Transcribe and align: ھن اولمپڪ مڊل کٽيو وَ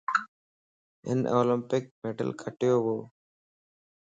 ھن 1.07 1.19
اولمپڪ 1.35 1.83
مڊل 2.01 2.29
کٽيو 2.41 2.75
وَ 2.85 2.95